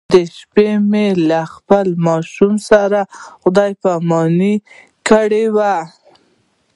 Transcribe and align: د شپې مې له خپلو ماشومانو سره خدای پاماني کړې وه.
د 0.13 0.15
شپې 0.37 0.69
مې 0.89 1.07
له 1.29 1.41
خپلو 1.53 1.93
ماشومانو 2.07 2.65
سره 2.69 2.99
خدای 3.41 3.71
پاماني 3.83 4.55
کړې 5.07 5.45
وه. 5.55 5.75